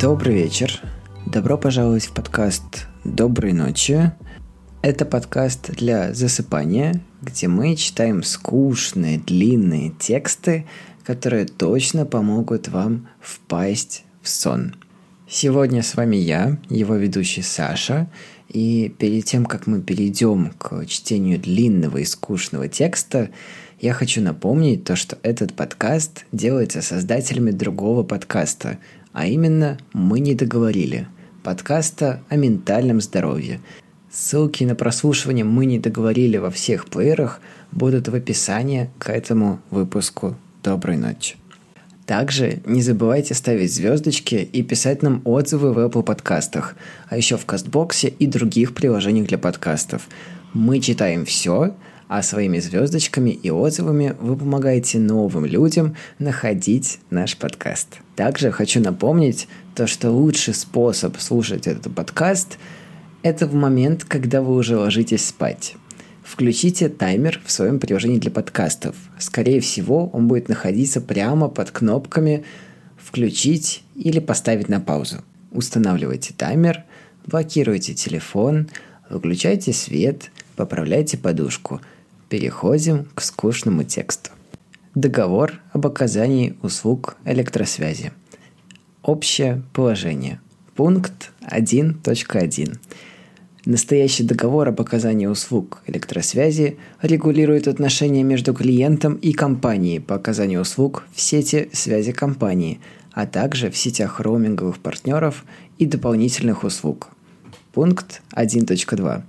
[0.00, 0.82] Добрый вечер.
[1.24, 2.62] Добро пожаловать в подкаст
[3.04, 4.12] «Доброй ночи».
[4.82, 10.66] Это подкаст для засыпания, где мы читаем скучные, длинные тексты,
[11.04, 14.74] которые точно помогут вам впасть в сон.
[15.26, 18.08] Сегодня с вами я, его ведущий Саша,
[18.50, 23.30] и перед тем, как мы перейдем к чтению длинного и скучного текста,
[23.80, 28.78] я хочу напомнить то, что этот подкаст делается создателями другого подкаста,
[29.12, 31.08] а именно «Мы не договорили»
[31.42, 33.60] подкаста о ментальном здоровье.
[34.12, 37.40] Ссылки на прослушивание «Мы не договорили» во всех плеерах
[37.72, 40.36] будут в описании к этому выпуску.
[40.62, 41.36] Доброй ночи.
[42.06, 46.76] Также не забывайте ставить звездочки и писать нам отзывы в Apple подкастах,
[47.08, 50.08] а еще в Кастбоксе и других приложениях для подкастов.
[50.52, 51.74] Мы читаем все,
[52.08, 57.98] а своими звездочками и отзывами вы помогаете новым людям находить наш подкаст.
[58.16, 62.58] Также хочу напомнить то, что лучший способ слушать этот подкаст–
[63.22, 65.76] это в момент, когда вы уже ложитесь спать.
[66.24, 68.96] Включите таймер в своем приложении для подкастов.
[69.18, 72.44] Скорее всего, он будет находиться прямо под кнопками
[72.96, 75.18] «Включить» или «Поставить на паузу».
[75.52, 76.82] Устанавливайте таймер,
[77.26, 78.68] блокируйте телефон,
[79.08, 81.80] выключайте свет, поправляйте подушку–
[82.34, 84.30] Переходим к скучному тексту.
[84.96, 88.12] Договор об оказании услуг электросвязи.
[89.02, 90.40] Общее положение.
[90.74, 92.78] Пункт 1.1.
[93.66, 101.04] Настоящий договор об оказании услуг электросвязи регулирует отношения между клиентом и компанией по оказанию услуг
[101.14, 102.80] в сети связи компании,
[103.12, 105.46] а также в сетях роуминговых партнеров
[105.78, 107.08] и дополнительных услуг.
[107.72, 109.22] Пункт 1.2.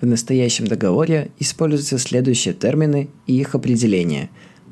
[0.00, 4.30] В настоящем договоре используются следующие термины и их определения.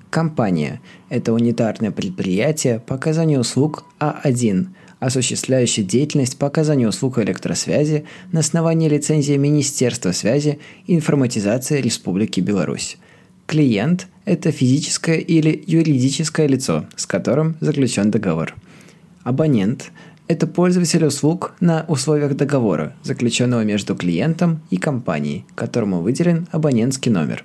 [0.09, 0.81] Компания–
[1.11, 4.69] это унитарное предприятие по оказанию услуг А1,
[5.03, 12.99] осуществляющее деятельность по оказанию услуг электросвязи на основании лицензии Министерства связи и информатизации Республики Беларусь.
[13.47, 18.55] Клиент– это физическое или юридическое лицо, с которым заключен договор.
[19.25, 19.91] Абонент
[20.29, 27.45] это пользователь услуг на условиях договора, заключенного между клиентом и компанией, которому выделен абонентский номер.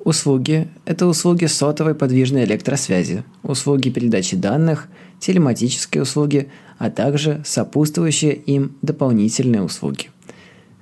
[0.00, 4.88] Услуги– это услуги сотовой подвижной электросвязи, услуги передачи данных,
[5.20, 10.10] телематические услуги, а также сопутствующие им дополнительные услуги.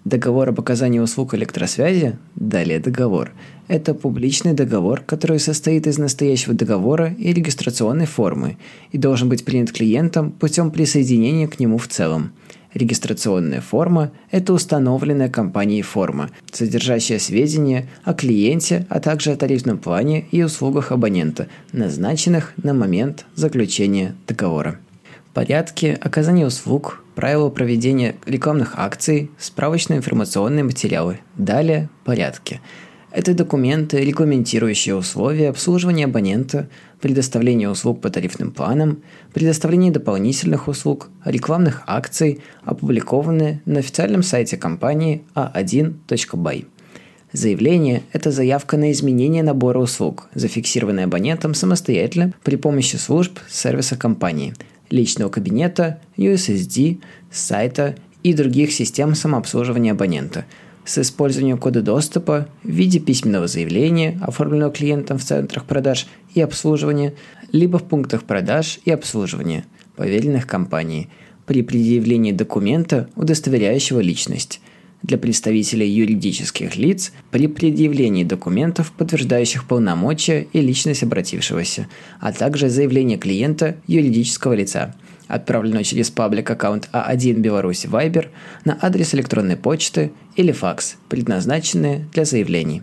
[0.04, 3.32] Договор об оказании услуг электросвязи, далее договор,
[3.68, 8.58] это публичный договор, который состоит из настоящего договора и регистрационной формы
[8.92, 12.32] и должен быть принят клиентом путем присоединения к нему в целом.
[12.74, 20.26] Регистрационная форма– это установленная компанией форма, содержащая сведения о клиенте, а также о тарифном плане
[20.32, 24.80] и услугах абонента, назначенных на момент заключения договора.
[25.34, 31.20] Порядки оказания услуг, правила проведения рекламных акций, справочные информационные материалы.
[31.36, 32.60] Далее– порядки.
[33.12, 36.68] Это документы, регламентирующие условия обслуживания абонента,
[37.04, 39.02] предоставление услуг по тарифным планам,
[39.34, 46.64] предоставление дополнительных услуг, рекламных акций, опубликованные на официальном сайте компании a1.by.
[47.30, 54.54] Заявление– это заявка на изменение набора услуг, зафиксированная абонентом самостоятельно при помощи служб сервиса компании–
[54.88, 60.46] личного кабинета, USSD, сайта и других систем самообслуживания абонента
[60.84, 67.14] с использованием кода доступа в виде письменного заявления, оформленного клиентом в центрах продаж и обслуживания,
[67.52, 69.64] либо в пунктах продаж и обслуживания,
[69.96, 71.08] поверенных компании,
[71.46, 74.60] при предъявлении документа, удостоверяющего личность–
[75.04, 81.88] для представителей юридических лиц при предъявлении документов, подтверждающих полномочия и личность обратившегося,
[82.20, 84.96] а также заявление клиента юридического лица,
[85.28, 88.28] отправленного через паблик-аккаунт А1 Беларусь Viber
[88.64, 92.82] на адрес электронной почты или факс, предназначенные для заявлений.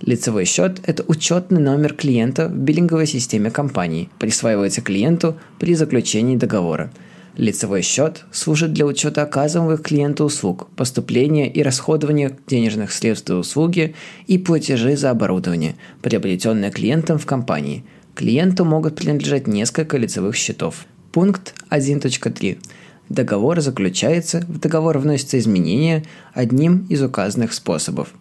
[0.00, 6.92] Лицевой счет– это учетный номер клиента в биллинговой системе компании, присваивается клиенту при заключении договора–
[7.36, 13.96] Лицевой счет служит для учета оказываемых клиенту услуг, поступления и расходования денежных средств и услуги
[14.28, 17.84] и платежи за оборудование, приобретенное клиентом в компании.
[18.14, 20.86] Клиенту могут принадлежать несколько лицевых счетов.
[21.14, 22.58] Пункт 1.3.
[23.08, 26.02] Договор заключается, в договор вносятся изменения
[26.32, 28.12] одним из указанных способов.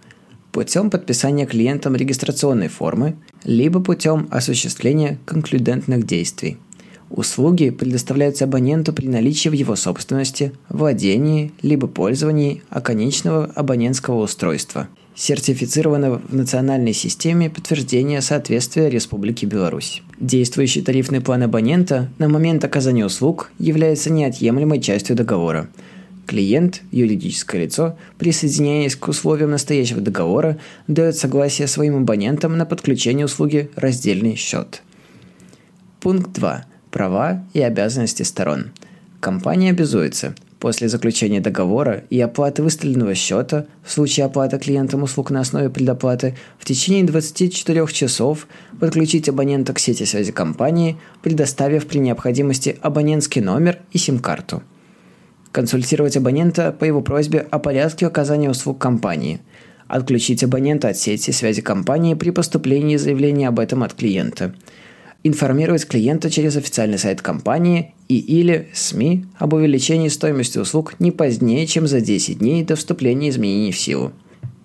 [0.51, 6.57] Путем подписания клиентом регистрационной формы, либо путем осуществления конклюдентных действий–
[7.13, 16.21] Услуги предоставляются абоненту при наличии в его собственности, владении либо пользовании оконечного абонентского устройства, сертифицированного
[16.27, 20.01] в национальной системе подтверждения соответствия Республики Беларусь.
[20.19, 25.69] Действующий тарифный план абонента на момент оказания услуг является неотъемлемой частью договора.
[26.25, 30.57] Клиент, юридическое лицо, присоединяясь к условиям настоящего договора,
[30.87, 34.81] дает согласие своим абонентам на подключение услуги «Раздельный счет».
[35.99, 36.65] Пункт 2.
[36.91, 38.71] Права и обязанности сторон.
[39.19, 45.41] Компания обязуется после заключения договора и оплаты выставленного счета в случае оплаты клиентам услуг на
[45.41, 48.47] основе предоплаты в течение 24 часов
[48.79, 54.63] подключить абонента к сети связи компании, предоставив при необходимости абонентский номер и сим-карту.
[55.51, 59.41] Консультировать абонента по его просьбе о порядке оказания услуг компании.
[59.89, 64.55] Отключить абонента от сети связи компании при поступлении заявления об этом от клиента–
[65.23, 71.65] информировать клиента через официальный сайт компании и или СМИ об увеличении стоимости услуг не позднее,
[71.65, 74.11] чем за 10 дней до вступления изменений в силу.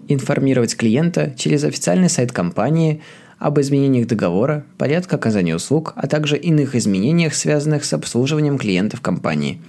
[0.08, 3.02] Информировать клиента через официальный сайт компании
[3.38, 9.60] об изменениях договора, порядка оказания услуг, а также иных изменениях, связанных с обслуживанием клиентов компании.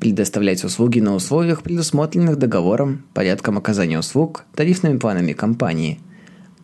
[0.00, 6.00] Предоставлять услуги на условиях, предусмотренных договором, порядком оказания услуг, тарифными планами компании.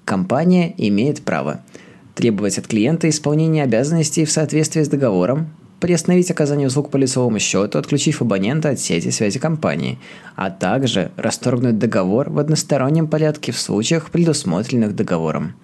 [0.06, 1.62] Компания имеет право–
[2.20, 5.48] требовать от клиента исполнения обязанностей в соответствии с договором,
[5.80, 9.98] приостановить оказание услуг по лицевому счету, отключив абонента от сети связи компании,
[10.36, 15.54] а также расторгнуть договор в одностороннем порядке в случаях, предусмотренных договором.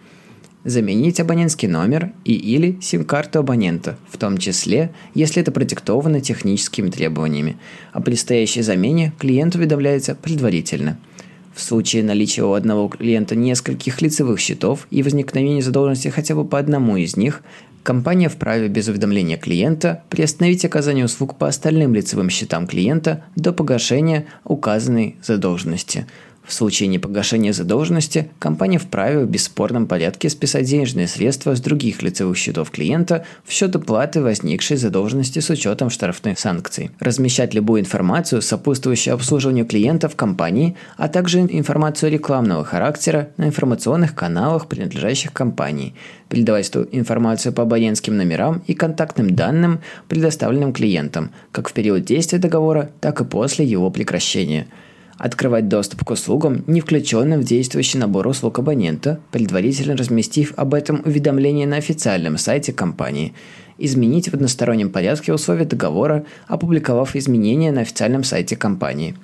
[0.64, 7.58] Заменить абонентский номер и или сим-карту абонента, в том числе, если это продиктовано техническими требованиями.
[7.92, 10.96] О предстоящей замене клиент уведомляется предварительно–
[11.56, 16.58] в случае наличия у одного клиента нескольких лицевых счетов и возникновения задолженности хотя бы по
[16.58, 17.42] одному из них,
[17.82, 24.26] компания вправе без уведомления клиента приостановить оказание услуг по остальным лицевым счетам клиента до погашения
[24.44, 26.06] указанной задолженности–
[26.46, 32.36] в случае непогашения задолженности компания вправе в бесспорном порядке списать денежные средства с других лицевых
[32.36, 36.90] счетов клиента в счет оплаты возникшей задолженности с учетом штрафных санкций.
[37.00, 44.68] Размещать любую информацию, сопутствующую обслуживанию клиентов компании, а также информацию рекламного характера на информационных каналах,
[44.68, 45.94] принадлежащих компании.
[46.28, 52.38] Передавать эту информацию по абонентским номерам и контактным данным, предоставленным клиентам, как в период действия
[52.38, 54.68] договора, так и после его прекращения–
[55.18, 61.02] открывать доступ к услугам, не включенным в действующий набор услуг абонента, предварительно разместив об этом
[61.04, 63.34] уведомление на официальном сайте компании,
[63.78, 69.16] изменить в одностороннем порядке условия договора, опубликовав изменения на официальном сайте компании,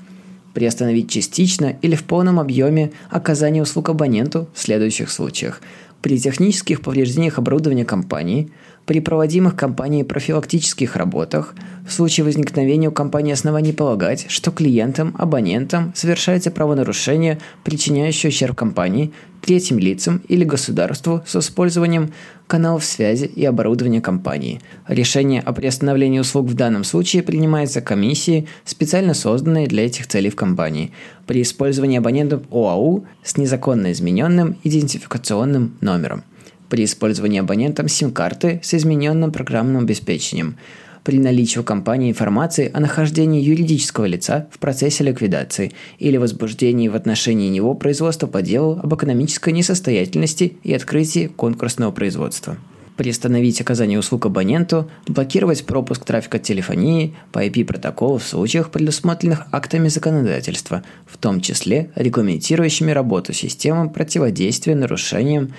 [0.54, 5.60] приостановить частично или в полном объеме оказание услуг абоненту в следующих случаях–
[6.02, 8.50] при технических повреждениях оборудования компании,
[8.86, 11.54] при проводимых компанией профилактических работах,
[11.86, 19.12] в случае возникновения у компании оснований полагать, что клиентам, абонентам совершается правонарушение, причиняющее ущерб компании,
[19.40, 22.12] третьим лицам или государству с использованием
[22.46, 24.60] каналов связи и оборудования компании.
[24.86, 30.36] Решение о приостановлении услуг в данном случае принимается комиссией, специально созданной для этих целей в
[30.36, 30.92] компании,
[31.26, 36.24] при использовании абонентов ОАУ с незаконно измененным идентификационным номером,
[36.72, 40.56] при использовании абонентом сим-карты с измененным программным обеспечением–
[41.04, 46.94] при наличии у компании информации о нахождении юридического лица в процессе ликвидации или возбуждении в
[46.94, 52.56] отношении него производства по делу об экономической несостоятельности и открытии конкурсного производства.
[52.96, 60.84] Приостановить оказание услуг абоненту, блокировать пропуск трафика телефонии по IP-протоколу в случаях, предусмотренных актами законодательства,
[61.06, 65.52] в том числе регламентирующими работу системы противодействия нарушениям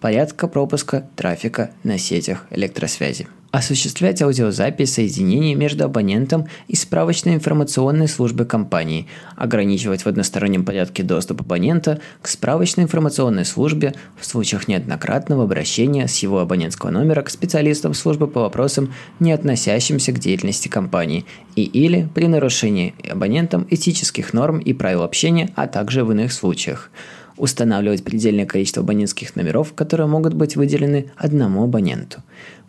[0.00, 3.26] порядка пропуска трафика на сетях электросвязи.
[3.56, 11.40] Осуществлять аудиозапись соединений между абонентом и справочной информационной службой компании, ограничивать в одностороннем порядке доступ
[11.40, 17.94] абонента к справочной информационной службе в случаях неоднократного обращения с его абонентского номера к специалистам
[17.94, 21.24] службы по вопросам, не относящимся к деятельности компании,
[21.54, 26.90] и или при нарушении абонентом этических норм и правил общения, а также в иных случаях
[27.36, 32.22] устанавливать предельное количество абонентских номеров, которые могут быть выделены одному абоненту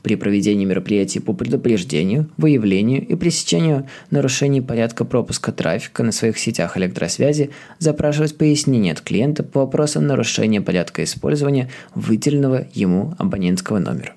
[0.07, 6.77] при проведении мероприятий по предупреждению, выявлению и пресечению нарушений порядка пропуска трафика на своих сетях
[6.77, 14.13] электросвязи запрашивать пояснение от клиента по вопросам нарушения порядка использования выделенного ему абонентского номера.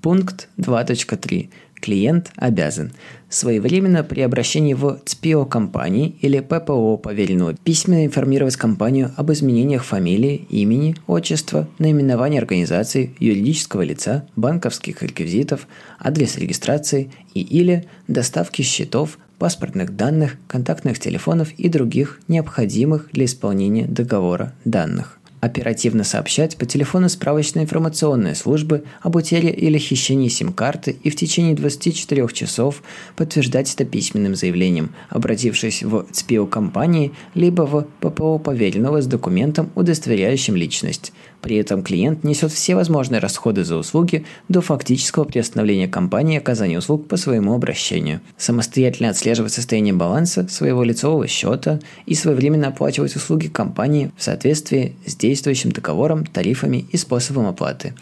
[0.00, 1.50] Пункт 2.3.
[1.84, 2.92] клиент обязан
[3.28, 10.46] своевременно при обращении в ЦПО компании или ППО поверенного письменно информировать компанию об изменениях фамилии,
[10.48, 19.94] имени, отчества, наименования организации, юридического лица, банковских реквизитов, адрес регистрации и или доставки счетов, паспортных
[19.94, 27.64] данных, контактных телефонов и других необходимых для исполнения договора данных оперативно сообщать по телефону справочной
[27.64, 32.82] информационной службы об утере или хищении сим-карты и в течение 24 часов
[33.14, 40.56] подтверждать это письменным заявлением, обратившись в ЦПИО компании либо в ППО поверенного с документом, удостоверяющим
[40.56, 41.12] личность.
[41.44, 47.06] При этом клиент несет все возможные расходы за услуги до фактического приостановления компании оказания услуг
[47.06, 48.22] по своему обращению.
[48.38, 55.16] Самостоятельно отслеживать состояние баланса своего лицевого счета и своевременно оплачивать услуги компании в соответствии с
[55.16, 57.92] действующим договором, тарифами и способом оплаты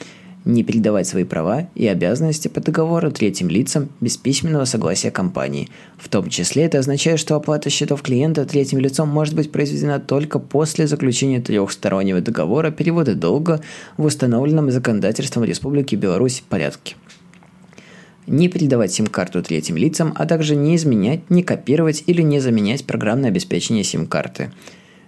[0.44, 5.68] не передавать свои права и обязанности по договору третьим лицам без письменного согласия компании.
[5.96, 10.38] В том числе это означает, что оплата счетов клиента третьим лицом может быть произведена только
[10.38, 13.60] после заключения трехстороннего договора перевода долга
[13.96, 16.96] в установленном законодательством Республики Беларусь порядке
[18.28, 23.30] не передавать сим-карту третьим лицам, а также не изменять, не копировать или не заменять программное
[23.30, 24.52] обеспечение сим-карты–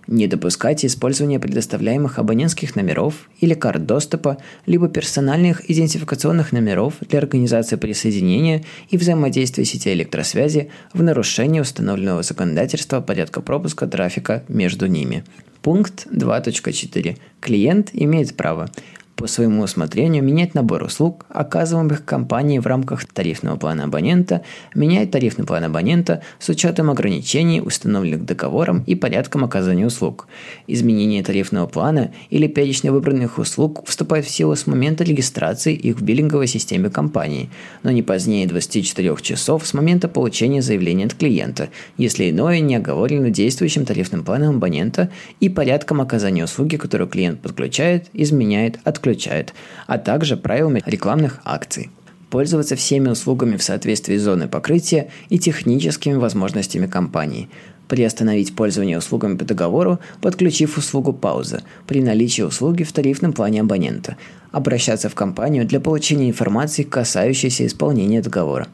[0.07, 7.77] не допускайте использования предоставляемых абонентских номеров или карт доступа, либо персональных идентификационных номеров для организации
[7.77, 15.25] присоединения и взаимодействия сети электросвязи в нарушении установленного законодательства порядка пропуска трафика между ними.
[15.63, 17.17] Пункт 2.4.
[17.41, 18.71] Клиент имеет право
[19.17, 24.43] по своему усмотрению менять набор услуг, оказываемых компанией в рамках тарифного плана абонента,
[24.75, 30.27] менять тарифный план абонента с учетом ограничений, установленных договором и порядком оказания услуг.
[30.67, 36.03] Изменение тарифного плана или перечня выбранных услуг вступает в силу с момента регистрации их в
[36.03, 37.51] биллинговой системе компании,
[37.83, 43.31] но не позднее 24 часов с момента получения заявления от клиента, если иное не оговорено
[43.31, 49.53] действующим тарифным планом абонента и порядком оказания услуги, которую клиент подключает, изменяет, отключает включает,
[49.87, 51.91] а также правилами рекламных акций
[52.31, 57.49] пользоваться всеми услугами в соответствии с зоной покрытия и техническими возможностями компании,
[57.87, 64.17] приостановить пользование услугами по договору, подключив услугу пауза при наличии услуги в тарифном плане абонента,
[64.51, 68.67] обращаться в компанию для получения информации, касающейся исполнения договора.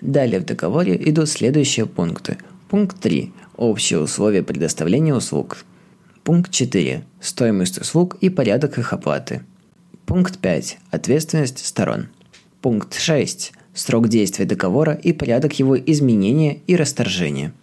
[0.00, 2.38] Далее в договоре идут следующие пункты.
[2.68, 3.32] Пункт 3.
[3.56, 5.58] Общие условия предоставления услуг.
[6.24, 7.04] Пункт 4.
[7.20, 9.42] Стоимость услуг и порядок их оплаты.
[10.06, 10.78] Пункт 5.
[10.90, 12.08] Ответственность сторон.
[12.60, 13.52] Пункт 6.
[13.72, 17.54] Срок действия договора и порядок его изменения и расторжения.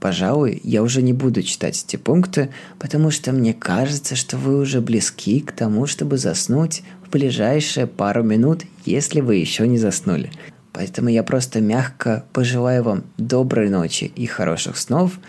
[0.00, 4.80] Пожалуй, я уже не буду читать эти пункты, потому что мне кажется, что вы уже
[4.80, 10.32] близки к тому, чтобы заснуть в ближайшие пару минут, если вы еще не заснули.
[10.72, 15.20] Поэтому я просто мягко пожелаю вам доброй ночи и хороших снов.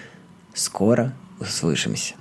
[0.56, 2.16] Скоро услышимся.